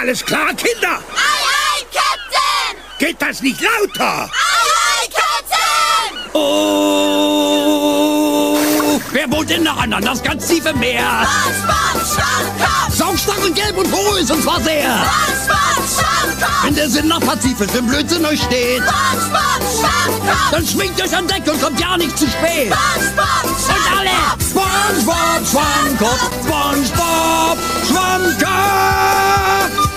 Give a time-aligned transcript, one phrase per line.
[0.00, 1.02] Alles klar, Kinder?
[1.12, 1.44] Aye,
[1.74, 2.78] aye, Captain!
[2.98, 4.30] Geht das nicht lauter?
[4.30, 6.16] Aye, aye, Captain!
[6.32, 7.36] Oh!
[9.12, 11.26] Wer wohnt denn noch an das ganz tiefe Meer?
[11.26, 12.94] SpongeBob Schwammkopf!
[12.94, 15.04] Saugstachel gelb und porös und zwar sehr.
[15.44, 16.64] SpongeBob Schwammkopf!
[16.64, 20.50] Wenn der Sinn nach Pazifisch im Blödsinn euch steht, SpongeBob Schwammkopf!
[20.50, 22.72] dann schwingt euch an Deck und kommt ja nicht zu spät.
[22.72, 24.16] SpongeBob Und alle!
[24.40, 26.30] SpongeBob Schwammkopf!
[26.46, 29.89] SpongeBob Schwammkopf!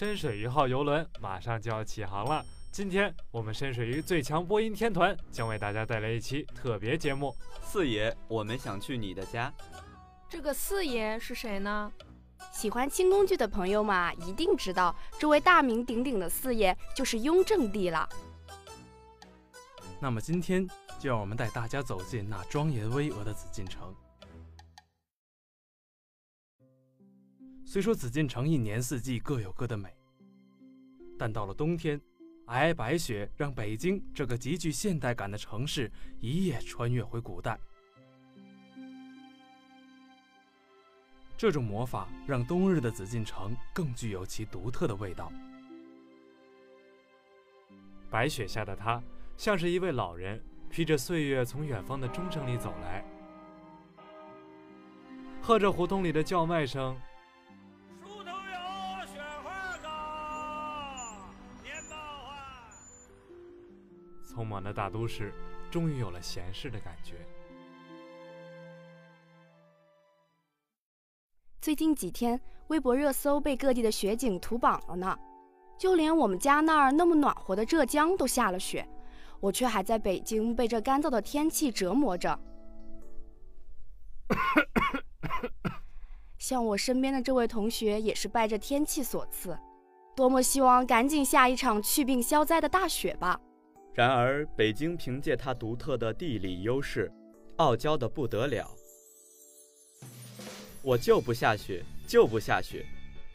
[0.00, 2.42] 深水鱼号游轮马上就要起航了。
[2.72, 7.36] 今天我们深水鱼最强播音天团将为大家带来一期特别节目。
[7.60, 9.52] 四爷，我们想去你的家。
[10.26, 11.92] 这个四爷是谁呢？
[12.50, 18.08] 喜欢清宫剧的朋友嘛，一定知道这位大名鼎鼎的四爷就是雍正帝了。
[20.00, 20.66] 那么今天
[20.98, 23.94] 就让我们带大家走进那庄严巍峨的紫禁城。
[27.70, 29.96] 虽说紫禁城一年四季各有各的美，
[31.16, 32.00] 但到了冬天，
[32.46, 37.56] 皑皑白雪让北京这个极具现代感的城市一夜穿越回古代。
[41.36, 45.32] 这种魔法让冬日的紫禁城更具有其独特的味道。
[48.10, 49.00] 白雪下的他，
[49.36, 53.04] 像是一位老人，披着岁月从远方的钟声里走来，
[55.40, 57.00] 和着胡同里的叫卖声。
[64.40, 65.34] 匆忙的大都市，
[65.70, 67.16] 终于有了闲适的感觉。
[71.60, 75.14] 最近几天，微博热搜被各地的雪景图榜了呢，
[75.76, 78.88] 就连我们家那儿那么暖和的浙江都下了雪，
[79.40, 82.40] 我却还在北京被这干燥的天气折磨着。
[86.38, 89.58] 像我身边的这位同学也是拜这天气所赐，
[90.16, 93.38] 多么希望赶紧下一场祛病消灾的大雪吧！
[94.00, 97.12] 然而，北京凭借它独特的地理优势，
[97.56, 98.74] 傲娇的不得了。
[100.80, 102.86] 我就不下雪，就不下雪！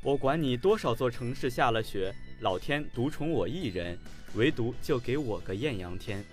[0.02, 2.12] 我管你多少座城市下了雪，
[2.42, 3.96] 老天独宠我一人，
[4.34, 6.25] 唯独就给我个艳阳天。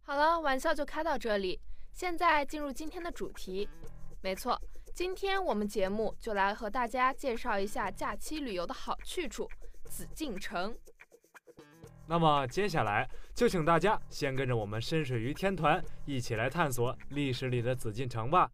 [0.00, 1.60] 好了，玩笑就开到这里。
[1.92, 3.68] 现在进入今天的主题。
[4.22, 4.58] 没错，
[4.96, 9.46] 今天我们节目就来和大家介绍一下假期旅游的好去处——
[9.90, 10.74] 紫禁城。
[12.06, 18.50] 那么接下来就请大家先跟着我们深水鱼天团一起来探索历史里的紫禁城吧。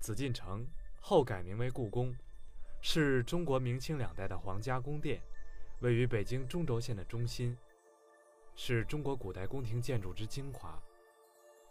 [0.00, 0.66] 紫禁城
[1.00, 2.12] 后改名为故宫，
[2.80, 5.20] 是中国明清两代的皇家宫殿，
[5.80, 7.56] 位于北京中轴线的中心。
[8.56, 10.78] 是中国古代宫廷建筑之精华，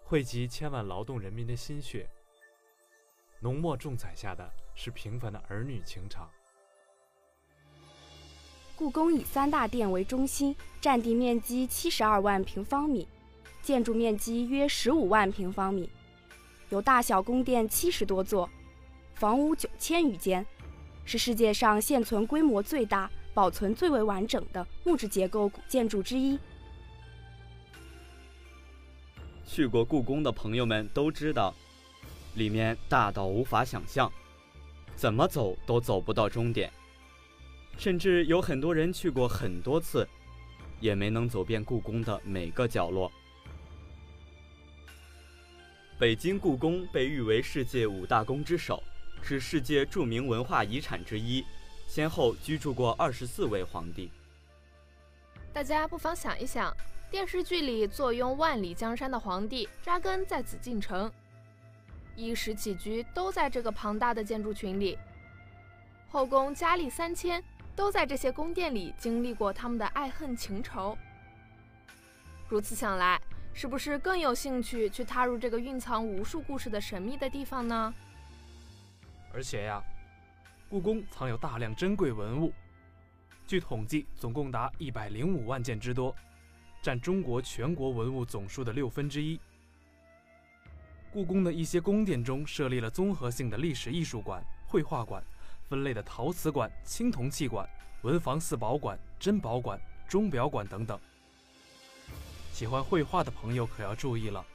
[0.04, 2.10] 汇集千万劳动人民的心血。
[3.40, 6.28] 浓墨重彩下的是平凡的儿女情长。
[8.76, 13.08] 故宫以三大殿为中心，占地面积七十二万平方米，
[13.62, 15.90] 建筑面积约十五万平方米，
[16.70, 18.50] 有大小宫殿七十多座，
[19.14, 20.44] 房屋九千余间，
[21.10, 26.38] 是世界上现存规模最大、保存最为完整的木质结构古建筑之一。
[29.44, 31.52] 去过故宫的朋友们都知道，
[32.36, 34.12] 里面大到无法想象，
[34.96, 36.72] 怎么走都走不到终点。
[37.76, 40.08] 甚至有很多人去过很多次，
[40.80, 43.12] 也没能走遍故宫的每个角落。
[45.98, 48.84] 北京故宫被誉为世界五大宫之首，
[49.22, 51.46] 是世界著名文化遗产之一，
[51.88, 54.12] 先后居住过二十四位皇帝。
[55.54, 56.76] 大家不妨想一想。
[57.12, 61.12] 电视剧里坐拥万里江山的皇帝扎根在紫禁城，
[62.16, 64.96] 衣食起居都在这个庞大的建筑群里。
[66.08, 67.44] 后宫佳丽三千
[67.76, 70.96] 都在这些宫殿里经历过他们的爱恨情仇。
[72.48, 73.20] 如此想来，
[73.56, 77.92] 是不是更有兴趣去踏入这个蕴藏无数故事的神秘的地方呢？
[79.34, 79.84] 而且呀，
[80.70, 82.54] 故宫藏有大量珍贵文物，
[83.46, 86.16] 据统计，总共达一百零五万件之多，
[86.82, 89.40] 占中国全国文物总数的六分之一。
[91.12, 95.24] 故宫的一些宫殿中设立了综合性的历史艺术馆、绘画馆，
[95.68, 97.68] 分类的陶瓷馆、青铜器馆、
[98.04, 101.00] 文房四宝馆、珍宝馆、钟表馆等等。
[102.52, 104.46] 喜欢绘画的朋友可要注意了，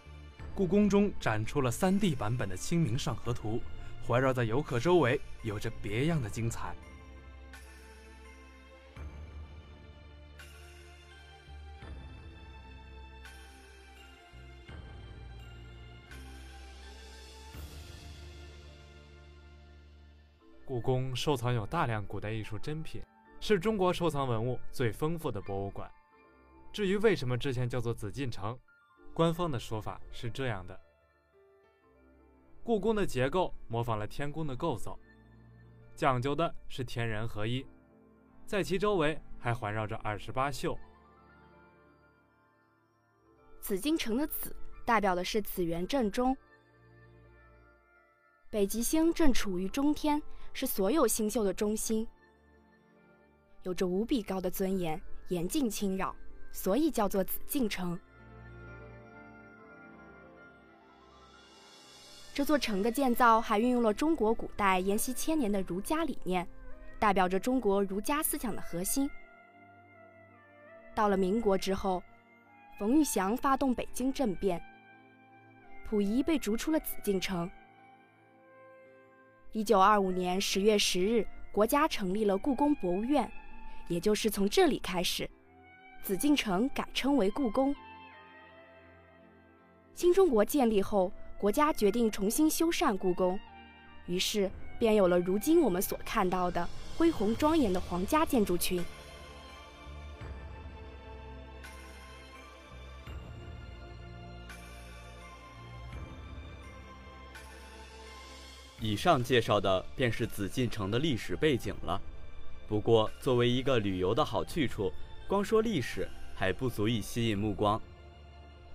[0.54, 3.56] 故宫中展出了 3D 版本的《清明上河图》，
[4.06, 6.76] 环绕在游客周围，有着别样的精彩。
[20.66, 23.02] 故宫收藏有大量古代艺术珍品，
[23.40, 25.90] 是中国收藏文物最丰富的博物馆。
[26.72, 28.58] 至于为什么之前叫做紫禁城，
[29.14, 30.78] 官方的说法是这样的：
[32.64, 34.98] 故宫的结构模仿了天宫的构造，
[35.94, 37.64] 讲究的是天人合一，
[38.44, 40.76] 在其周围还环绕着二十八宿。
[43.60, 46.36] 紫禁城的“紫”代表的是紫元正中，
[48.50, 50.20] 北极星正处于中天。
[50.56, 52.06] 是所有星宿的中心，
[53.64, 56.14] 有着无比高的尊严，严禁侵扰，
[56.52, 57.98] 所以叫做紫禁城。
[62.34, 66.44] 这座城的建造还运用了中国古代沿袭千年的儒家理念，
[66.98, 69.08] 代表着中国儒家思想的核心。
[70.96, 72.02] 到了民国之后，
[72.76, 74.60] 冯玉祥发动北京政变，
[75.88, 77.48] 溥仪被逐出了紫禁城。
[79.52, 83.30] 一九二五年十月十日，国家成立了故宫博物院，
[83.86, 85.30] 也就是从这里开始，
[86.02, 87.72] 紫禁城改称为故宫。
[89.94, 93.38] 新中国建立后，国家决定重新修缮故宫，
[94.06, 96.66] 于是便有了如今我们所看到的
[96.96, 98.82] 恢宏庄严的皇家建筑群。
[108.80, 112.00] 以上介绍的便是紫禁城的历史背景了。
[112.68, 114.92] 不过，作为一个旅游的好去处，
[115.26, 117.80] 光说历史还不足以吸引目光。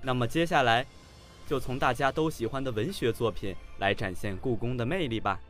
[0.01, 0.85] 那么，接下来
[1.49, 5.41] 就从大家都喜欢的文学作品来展现故宫的魅力吧。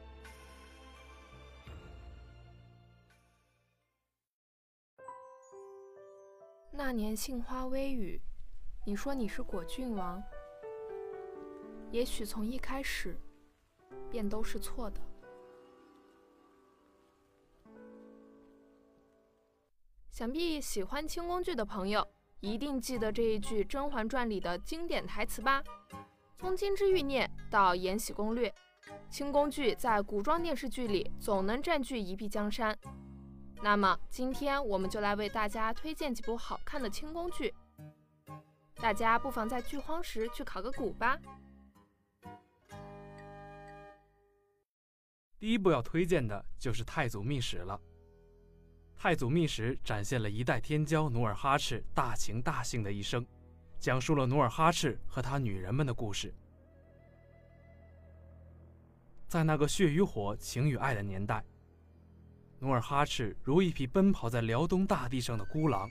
[6.71, 8.17] 那年杏花微雨，
[8.85, 10.23] 你说你是果郡王。
[11.91, 13.19] 也许从一开始。
[14.09, 14.99] 便都是错的。
[20.09, 22.07] 想必喜欢清宫剧的朋友
[22.41, 25.61] 一定记得这一句《甄嬛传》里的经典台词吧？
[26.37, 28.49] 从《金枝欲孽》到《延禧攻略》，
[29.09, 32.77] 清宫剧在古装电视剧里总能占据一臂江山。
[33.61, 37.53] 那么今天我们就来为大家推荐几部好看的清宫剧，
[38.75, 41.19] 大家不妨在剧荒时去考个古吧。
[45.37, 47.77] 第一部要推荐的就是《太祖秘史》了，
[49.01, 53.25] 《太祖秘史》展现了一代天骄努尔哈赤大情大性的一生，
[53.79, 56.33] 讲述了努尔哈赤和他女人们的故事。
[59.25, 61.41] 在那个血与火、情与爱的年代，
[62.59, 65.89] 努尔哈赤如一匹奔跑在辽东大地上的孤狼，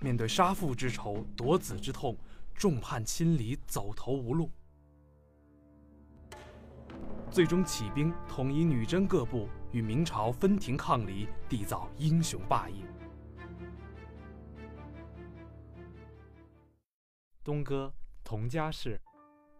[0.00, 2.16] 面对杀父之仇、夺子之痛，
[2.54, 4.50] 众叛亲离，走投无路。
[7.30, 12.84] 最终起兵统一女真各部，与明朝分庭抗礼，缔造英雄霸业。
[17.42, 19.00] 东哥、佟佳氏、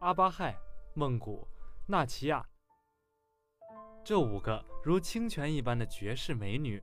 [0.00, 0.56] 阿巴亥、
[0.94, 1.46] 孟古、
[1.86, 2.46] 纳齐亚，
[4.04, 6.82] 这五个如清泉一般的绝世美女，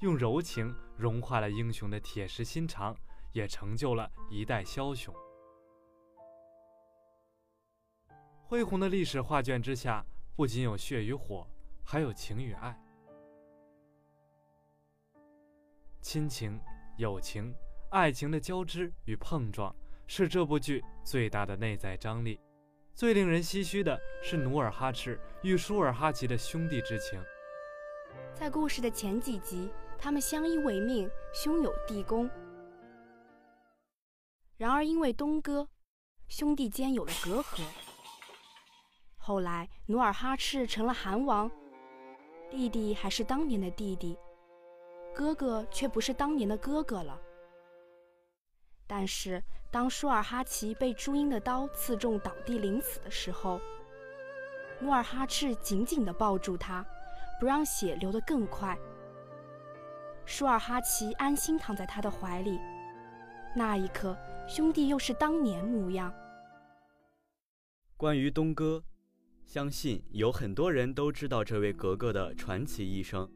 [0.00, 2.96] 用柔情融化了英雄的铁石心肠，
[3.32, 5.14] 也成就了一代枭雄。
[8.44, 11.46] 恢宏的历史画卷之下，不仅有血与火，
[11.88, 12.76] 还有情与爱。
[16.00, 16.60] 亲情、
[16.98, 17.54] 友情、
[17.90, 19.72] 爱情的交织与碰撞，
[20.08, 22.40] 是这部剧最大的内在张力。
[22.92, 27.22] 最令人唏嘘的是努尔哈赤与舒尔哈齐的兄弟之情。
[28.34, 32.28] 在故事的前几集，他们相依为命，兄友弟恭。
[34.56, 35.68] 然而因为东哥，
[36.26, 37.62] 兄弟间有了隔阂。
[39.18, 41.50] 后来，努尔哈赤成了韩王，
[42.50, 44.16] 弟弟还是当年的弟弟，
[45.14, 47.20] 哥哥却不是当年的哥哥了。
[48.86, 53.60] 但是，当舒尔哈齐被朱茵的刀刺中倒地临死的时候，
[54.80, 56.86] 努尔哈赤紧紧地抱住他，
[57.40, 58.78] 不让血流得更快。
[60.24, 62.60] 舒尔哈齐安心躺在他的怀里，
[63.56, 66.14] 那一刻，兄弟又是当年模样。
[67.96, 68.84] 关于东哥，
[69.46, 73.26] 相信有很多人都知道这位格格的传奇一生。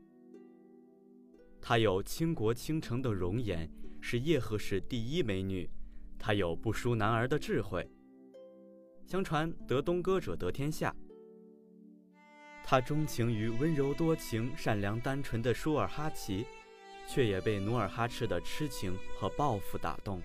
[1.63, 3.71] 她有倾国倾城的容颜，
[4.03, 5.67] 是叶赫氏第一美女；
[6.19, 7.89] 她有不输男儿的智慧。
[9.07, 10.95] 相传得东哥者得天下。
[12.63, 16.45] 她钟情于温柔多情、善良单纯的舒尔哈齐。
[17.09, 20.23] 却也被努尔哈赤的痴情和抱负打动，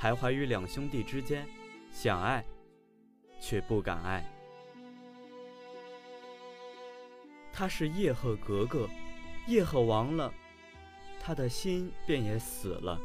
[0.00, 1.46] 徘徊于两兄弟之间，
[1.92, 2.42] 想爱，
[3.38, 4.33] 却不敢爱。
[7.54, 8.88] 他是叶赫格格，
[9.46, 10.34] 叶赫亡了，
[11.22, 13.00] 他的心便也死了。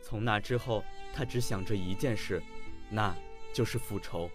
[0.00, 2.40] 从那之后，他只想着一件事，
[2.88, 3.12] 那
[3.52, 4.30] 就是复仇。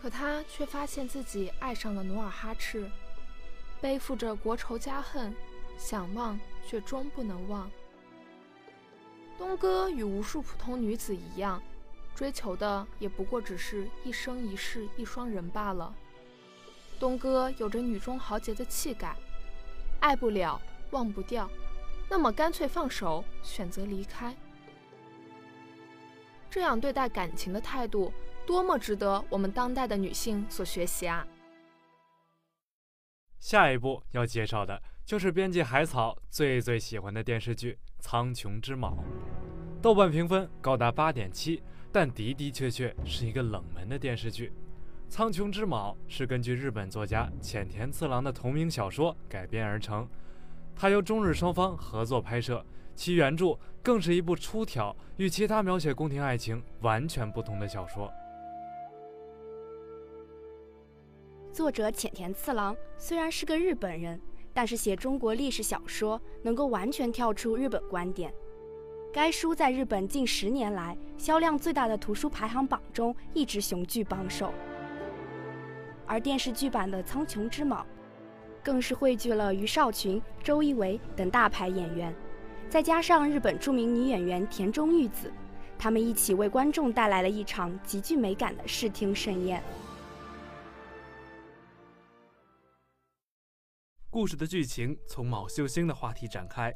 [0.00, 2.88] 可他却发现自己爱上了努尔哈赤，
[3.80, 5.34] 背负着国仇家恨，
[5.76, 7.68] 想忘却终不能忘。
[9.36, 11.60] 东哥与无数普通女子一样，
[12.18, 15.94] 追求的也不过只是一生一世一双人罢了。
[16.98, 19.14] 东哥有着女中豪杰的气概，
[20.00, 20.60] 爱不了，
[20.90, 21.48] 忘不掉，
[22.08, 24.34] 那么干脆放手，选择离开。
[26.50, 28.12] 这样对待感情的态度。
[28.44, 31.24] 多么值得我们当代的女性所学习啊！
[33.38, 38.96] 下一部要介绍的就是编辑海草最最喜欢的电视剧《苍穹之昴》，
[39.82, 44.48] 豆瓣评分高达八点七，但的的确确是一个冷门的电视剧。
[45.10, 50.06] 《苍穹之卯》是根据日本作家浅田次郎的同名小说改编而成，
[50.76, 52.64] 它由中日双方合作拍摄。
[52.94, 58.12] 其原著更是一部出挑与其他描写宫廷爱情完全不同的小说。
[61.52, 64.20] 作者浅田次郎虽然是个日本人，
[64.52, 68.34] 但是写中国历史小说能够完全跳出日本观点。
[69.10, 74.52] 该书在日本近十年来销量最大的图书排行榜中一直雄踞榜首。
[76.06, 77.76] 而电视剧版的《苍穹之昴》，
[78.62, 82.14] 更是汇聚了于少群、周一围等大牌演员，
[82.68, 85.32] 再加上日本著名女演员田中裕子，
[85.78, 89.62] 他们一起为观众带来了一场极具美感的视听盛宴。
[94.10, 96.72] 故事的剧情从卯秀星的话题展开。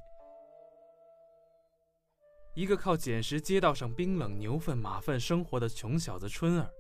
[2.55, 6.71] 一个靠捡拾街道上冰冷牛粪、马粪生活的穷小子春儿，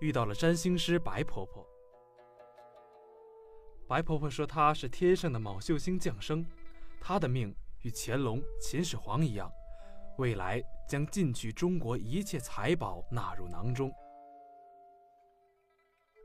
[0.00, 1.64] 遇到了占星师白婆婆。
[3.86, 6.44] 白婆婆说她是天上的卯秀星降生，
[7.00, 9.50] 她的命与乾隆、秦始皇一样，
[10.18, 13.92] 未来将进取中国一切财宝纳入囊中。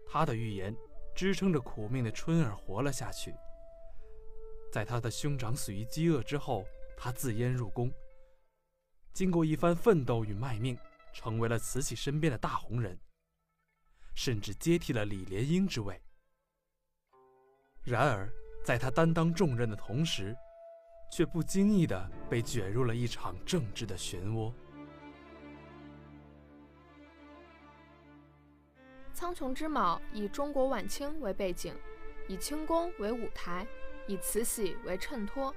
[0.07, 0.75] 她的预言。
[1.15, 3.33] 支撑着苦命的春儿活了下去。
[4.69, 6.65] 在他的兄长死于饥饿之后，
[6.97, 7.89] 他自阉入宫，
[9.15, 10.77] 经过一番奋斗与卖命，
[11.13, 12.99] 成为了慈禧身边的大红人，
[14.13, 16.01] 甚至接替了李莲英之位。
[17.81, 18.29] 然而，
[18.65, 20.35] 在他担当重任的同时，
[21.09, 24.51] 却不经意地被卷入了一场政治的漩涡。
[29.13, 31.73] 《苍穹之昴》以中国晚清为背景，
[32.27, 33.65] 以清宫为舞台，
[34.07, 35.55] 以慈禧为衬托，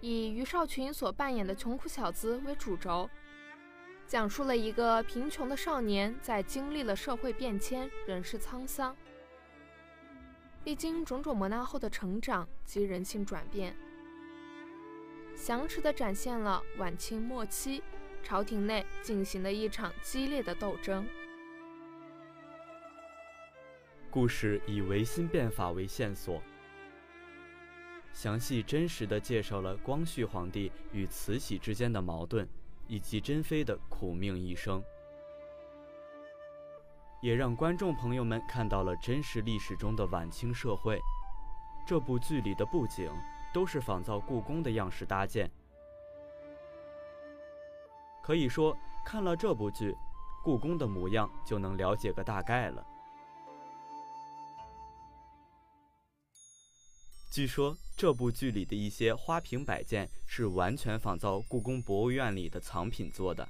[0.00, 3.08] 以于少群所扮演的穷苦小子为主轴，
[4.06, 8.96] 讲述了一个贫穷的少年在经历了社会变迁、人世沧桑，
[10.64, 13.76] 历经种种磨难后的成长及人性转变，
[15.34, 17.82] 详实地展现了晚清末期。
[18.22, 21.06] 朝廷内进行的一场激烈的斗争。
[24.10, 26.42] 故事以维新变法为线索，
[28.20, 32.46] 详细真实的介绍了光绪皇帝与慈禧之间的矛盾，
[32.86, 34.84] 以及珍妃的苦命一生，
[37.22, 41.00] 也让观众朋友们看到了真实历史中的晚清社会。
[41.86, 43.10] 这部剧里的布景
[43.54, 45.50] 都是仿造故宫的样式搭建。
[48.22, 49.96] 可以说，看了这部剧，
[50.44, 52.86] 故宫的模样就能了解个大概了。
[57.30, 63.48] 据说这部剧里的一些花瓶摆件是完全仿造故宫博物院里的藏品做的。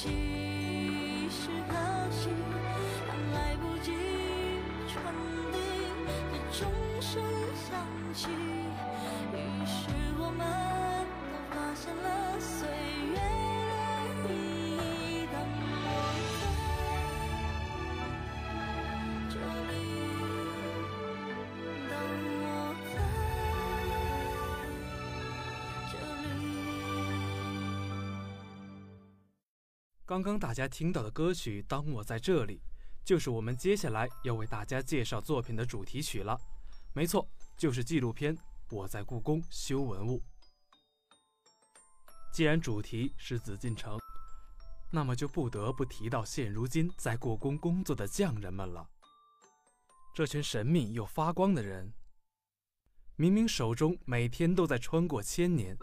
[0.00, 1.74] 今夕是可
[2.12, 2.28] 惜，
[3.08, 3.90] 但来不及
[4.86, 5.12] 传
[5.50, 5.58] 递，
[6.52, 7.20] 这钟声
[7.68, 7.74] 响
[8.14, 8.28] 起，
[30.08, 32.54] 刚刚大家听到的歌曲《当我在这里》，
[33.04, 36.40] 就是我们接下来要为大家介绍作品的主题曲了。
[36.94, 38.34] 没错，就是纪录片
[38.70, 40.18] 《我在故宫修文物》。
[42.32, 43.98] 既然主题是紫禁城，
[44.90, 48.88] 那么就不得不提到现如今在故宫工作的匠人们了。
[50.14, 51.92] 这群神秘又发光的人，
[53.16, 55.76] 明明手中每天都在穿过千年。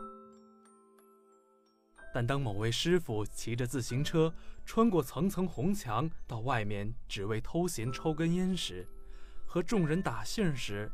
[2.15, 4.33] 但当某位师傅骑着自行车
[4.65, 8.87] 穿过层层红墙，到外面只为偷闲抽根烟时，
[9.45, 10.89] 和众人打兴时，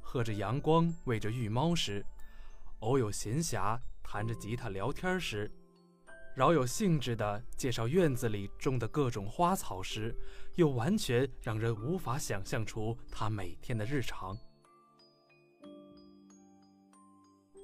[0.00, 2.02] 喝着阳光喂着玉猫时，
[2.78, 5.52] 偶有闲暇弹着吉他聊天时，
[6.34, 10.16] 饶有兴致地介绍院子里种的各种花草时，
[10.54, 14.34] 又完全让人无法想象出他每天的日常。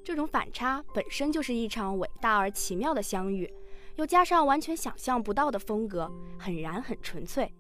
[0.09, 3.53] 这种反差本身就是一场伟大而奇妙的相遇，
[3.97, 7.53] 又加上完全想象不到的风格，很燃很纯粹。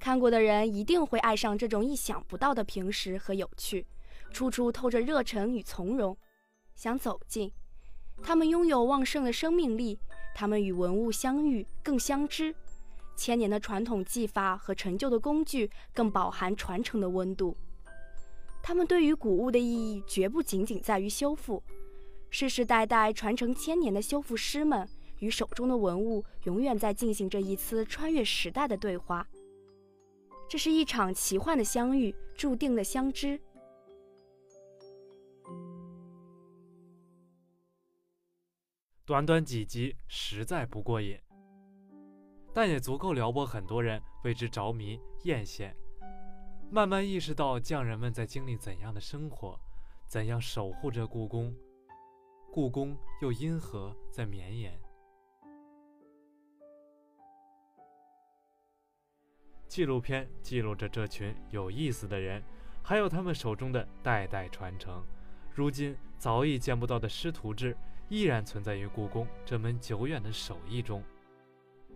[0.00, 3.86] 看过的人一定会爱上这种意想不到的平实和有趣，
[4.32, 6.18] 处处透着热忱与从容，
[6.74, 7.52] 想走近。
[8.20, 9.96] 他们拥有旺盛的生命力，
[10.34, 12.52] 他们与文物相遇更相知。
[13.14, 17.56] 千年的传统技法和陈旧的工具更饱含传承的温度。
[18.60, 21.62] 他们对于古物的意义绝不仅仅在于修复。
[22.34, 29.28] 世世代代传承千年的修复师们与手中的文物，永远在进行着一次穿越时代的对话。
[30.48, 33.38] 这是一场奇幻的相遇，注定的相知。
[39.04, 41.20] 短短几集实在不过瘾，
[42.54, 45.70] 但也足够撩拨很多人为之着迷艳羡。
[46.70, 49.60] 慢慢意识到匠人们在经历怎样的生活，
[50.08, 51.54] 怎样守护着故宫。
[52.54, 54.78] 故宫又因何在绵延？
[59.66, 62.42] 纪录片记录着这群有意思的人，
[62.82, 65.02] 还有他们手中的代代传承。
[65.54, 67.74] 如今早已见不到的师徒制，
[68.10, 71.02] 依然存在于故宫这门久远的手艺中。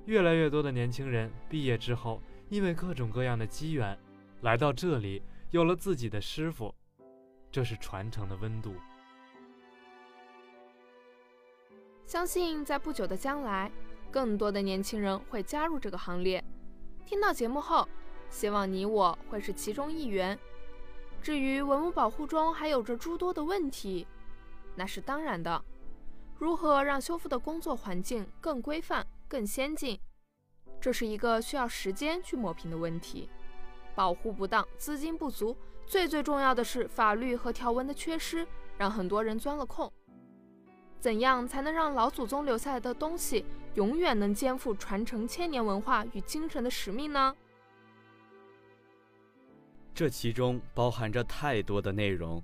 [0.07, 3.99] 越来越多的年轻人毕业之后，因为各种各样的机缘，
[4.40, 6.75] 来到这里，有了自己的师傅。
[7.53, 8.75] 这是传承的温度。
[12.07, 13.71] 相信在不久的将来，
[14.12, 16.42] 更多的年轻人会加入这个行列。
[17.05, 17.87] 听到节目后，
[18.31, 20.38] 希望你我会是其中一员。
[21.21, 24.07] 至于文物保护中还有着诸多的问题，
[24.77, 25.61] 那是当然的。
[26.38, 29.99] 如何让修复的工作环境更规范、更先进，
[30.81, 33.29] 这是一个需要时间去磨平的问题。
[33.97, 38.47] 保护不当、资金不足，最最重要的是法律和条文的缺失，
[38.79, 39.92] 让很多人钻了空。
[40.98, 47.37] 怎样才能让老祖宗留下来的东西永远能肩负传承千年文化与精神的使命呢？
[49.94, 52.42] 这其中包含着太多的内容，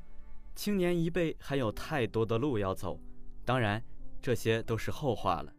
[0.55, 2.99] 青年一辈还有太多的路要走。
[3.45, 3.83] 当然，
[4.21, 5.53] 这些都是后话了。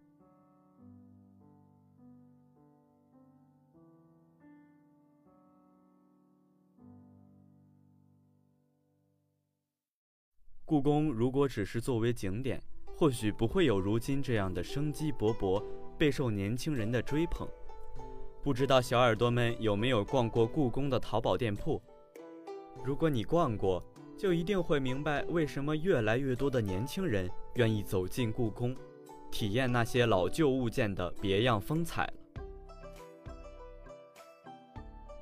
[10.66, 12.60] 故宫如果只是作为景点，
[12.96, 15.64] 或许不会有如今这样的生机勃勃，
[15.98, 17.48] 备受年轻人的追捧。
[18.42, 21.82] 不知道小耳朵们有没有逛过故宫的淘宝店铺？
[22.84, 23.84] 如果你逛过，
[24.18, 28.76] 就一定会明白为什么越来越多的年轻人愿意走进故宫，
[29.32, 32.14] 体验那些老旧物件的别样风采了。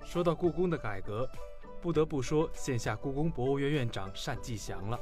[0.03, 1.29] 说到故宫的改革，
[1.79, 4.99] 不得不说现下故宫博物院院长单霁翔了。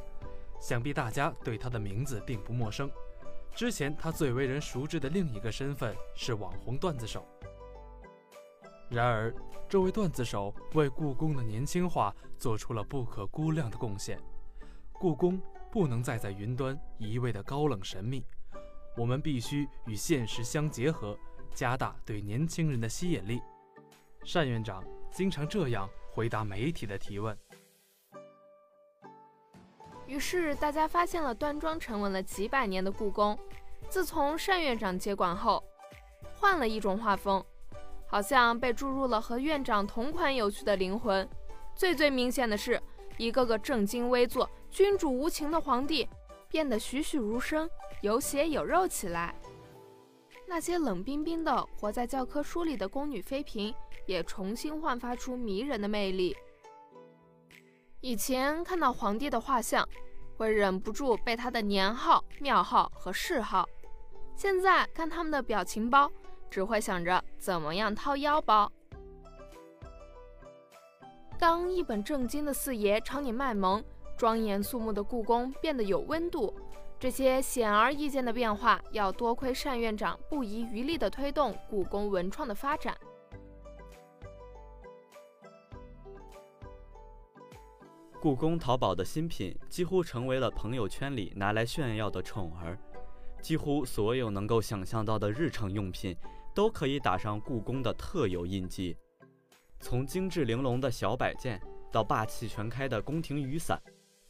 [0.60, 2.90] 想必大家对他的名字并不陌生。
[3.56, 7.26] 之前他最为人熟知的另一个身份是网红段子手。
[8.90, 9.34] 然而，
[9.68, 14.20] 这位段子手为故宫的年轻化做出了不可估量的贡献。
[14.94, 15.42] 故宫
[15.72, 18.26] 不能再在云端一味的高冷神秘，
[18.98, 21.18] 我们必须与现实相结合，
[21.54, 23.42] 加大对年轻人的吸引力。
[24.34, 27.38] 单院长经常这样回答媒体的提问。
[30.10, 33.38] 于是，大家发现了端庄沉稳了几百年的故宫，
[33.90, 35.64] 自从单院长接管后，
[36.34, 37.46] 换了一种画风。
[38.08, 41.30] 好像被注入了和院长同款有趣的灵魂。
[41.76, 42.82] 最最明显的是，
[43.18, 46.10] 一个个正襟危坐、君主无情的皇帝
[46.50, 47.70] 变得栩栩如生、
[48.02, 49.36] 有血有肉起来。
[50.48, 53.72] 那些冷冰冰的活在教科书里的宫女妃嫔
[54.08, 56.36] 也重新焕发出迷人的魅力。
[58.02, 59.88] 以前看到皇帝的画像，
[60.38, 63.68] 会忍不住背他的年号、庙号和谥号，
[64.36, 66.10] 现在看他们的表情包。
[66.50, 68.72] 只会想着怎么样掏腰包。
[71.38, 73.84] 当一本正经的四爷朝你卖萌，
[74.18, 76.52] 庄严肃穆的故宫变得有温度。
[77.00, 82.98] 这些显而易见的变化，要多亏单院长不遗余力地推动故宫文创的发展。
[88.22, 92.78] 故宫淘宝的新品几乎成为了朋友圈里拿来炫耀的宠儿，
[93.42, 96.16] 几乎所有能够想象到的日常用品。
[96.54, 98.98] 都可以打上故宫的特有印记，
[99.80, 103.80] 从精致玲珑的小摆件，到霸气全开的宫廷雨伞，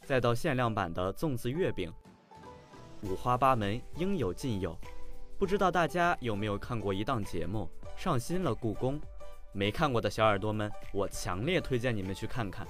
[0.04, 1.92] 再到限量版的粽子月饼，
[3.02, 4.78] 五花八门，应有尽有。
[5.38, 7.68] 不知道大家有没有看过一档节目
[8.00, 9.00] 《上新了故宫》？
[9.52, 12.64] 没看过的小耳朵们，我强烈推荐你们去看看。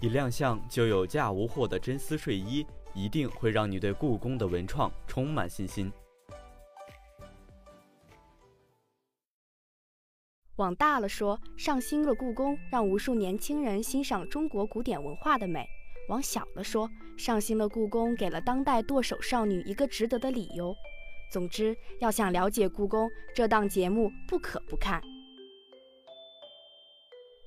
[0.00, 5.90] 一亮相就有价无货的真丝睡衣，一定会让你对故宫的文创充满信心。
[10.56, 15.62] 往大了说，上新了故宫，让无数年轻人欣赏中国古典文化的美；
[16.08, 20.74] 往小了说，上新了故宫，给了当代剁手少女一个值得的理由。
[21.32, 25.02] 总之，要想了解故宫，这档节目不可不看。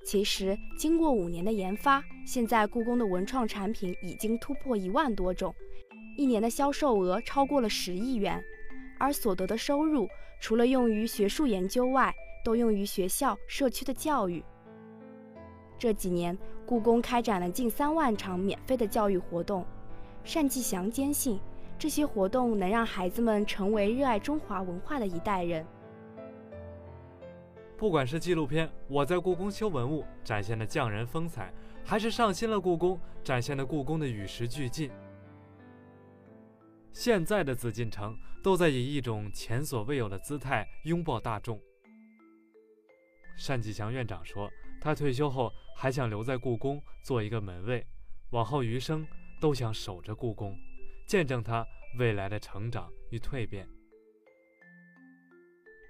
[0.02, 5.54] 其实，经过五年的研发，现在故宫的文创产品已经突破一万多种，
[6.16, 8.42] 一年的销售额超过了十亿元，
[8.98, 10.08] 而所得的收入，
[10.40, 12.12] 除了用于学术研究外，
[12.44, 14.42] 都用于学校、社区的教育。
[15.78, 16.36] 这几年，
[16.66, 19.64] 故宫开展了近三万场免费的教育活动。
[20.24, 21.38] 单霁翔坚信，
[21.78, 25.64] 这些活动能让孩子们成为热爱中华文化的一代人。
[27.80, 31.50] 不管是纪录片《我在故宫修文物》展现的匠人风采，
[31.82, 34.90] 还是上新了故宫展现的故宫的与时俱进，
[36.92, 41.58] 现在的紫禁城都在以一种前所未有的姿态拥抱大众。
[43.48, 47.82] 单霁翔院长说：“他退休后还想留在故宫做一个门卫，
[48.32, 49.06] 往后余生
[49.40, 50.54] 都想守着故宫，
[51.06, 51.66] 见证它
[51.98, 53.66] 未来的成长与蜕变。”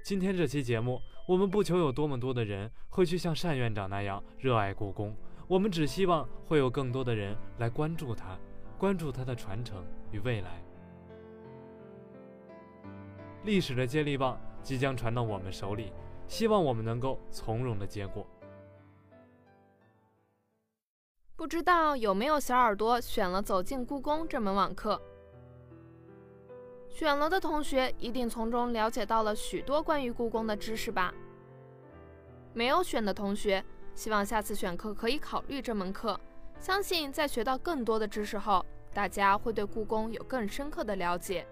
[0.03, 0.99] 今天这期节目，
[1.31, 5.15] 我们不求有多么多的人会去像单院长那样热爱故宫，
[5.47, 8.37] 我们只希望会有更多的人来关注它，
[8.77, 10.61] 关注它的传承与未来。
[13.45, 15.93] 历史的接力棒即将传到我们手里。
[16.27, 18.27] 希望我们能够从容的接过。
[21.37, 25.01] 不知道有没有小耳朵选了走进故宫这门网课？
[26.91, 31.15] 选了的同学一定从中了解到了许多关于故宫的知识吧？
[32.53, 36.21] 没有选的同学，希望下次选课可以考虑这门课。
[36.59, 41.47] 相信在学到更多的知识后，大家会对故宫有更深刻的了解。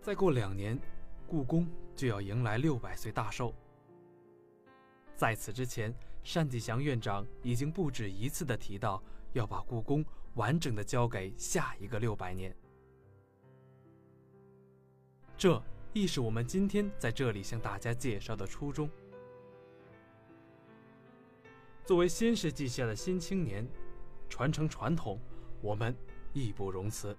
[0.00, 0.80] 再过两年。
[1.26, 3.52] 故宫就要迎来六百岁大寿，
[5.16, 12.54] 在此之前，单霁翔院长已经不止一次的提到要把故宫完整的交给下一个六百年。
[15.36, 15.60] 这
[15.92, 18.88] 亦是我们今天在这里向大家介绍的初衷。
[21.84, 23.68] 作为新世纪下的新青年，
[24.28, 25.18] 传承传统，
[25.60, 25.94] 我们
[26.32, 27.16] 义不容辞。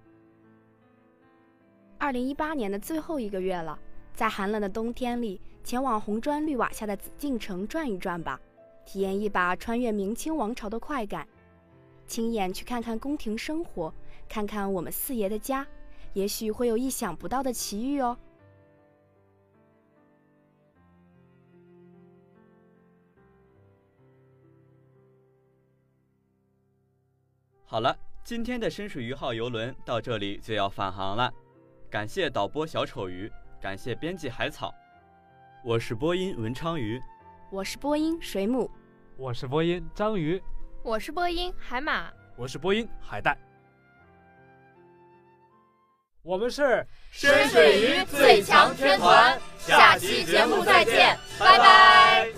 [1.97, 3.79] 二零一八年的最后一个月了。
[4.13, 8.39] 在寒冷的冬天里，前往红砖绿瓦下的紫禁城转一转吧，
[8.85, 11.27] 体验一把穿越明清王朝的快感，
[12.07, 13.93] 亲眼去看看宫廷生活，
[14.29, 15.65] 看看我们四爷的家，
[16.13, 18.17] 也许会有意想不到的奇遇哦。
[27.67, 31.33] 好了，今天的深水鱼号游轮到这里就要返航了，
[31.89, 34.73] 感谢导播小丑鱼，感谢编辑海草，
[35.65, 37.01] 我是播音文昌鱼，
[37.51, 38.69] 我是播音水母，
[39.17, 40.41] 我是播音章鱼，
[40.85, 43.35] 我是播音海马，我是播音海带，
[46.21, 52.29] 我们是深水鱼最强天团，下期节目再见，拜拜。